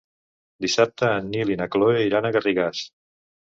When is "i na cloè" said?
1.57-2.01